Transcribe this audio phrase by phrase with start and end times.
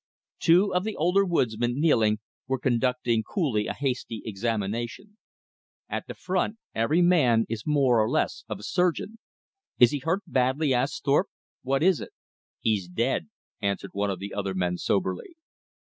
[0.39, 2.17] Two of the older woodsmen, kneeling,
[2.47, 5.17] were conducting coolly a hasty examination.
[5.87, 9.19] At the front every man is more or less of a surgeon.
[9.77, 11.27] "Is he hurt badly?" asked Thorpe;
[11.61, 12.13] "what is it?"
[12.59, 13.29] "He's dead,"
[13.61, 15.35] answered one of the other men soberly.